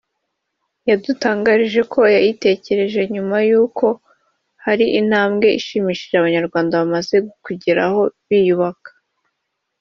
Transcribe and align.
yadutangarije 0.89 1.81
ko 1.91 1.99
yayitekereje 2.15 3.01
nyuma 3.13 3.37
yo 3.49 3.59
kubona 3.77 3.77
ko 3.77 3.87
hari 4.65 4.85
intambwe 4.99 5.47
ishimishije 5.59 6.15
abanyarwanda 6.17 6.79
bamaze 6.81 7.15
kugeraho 7.45 8.01
biyubaka 8.27 8.89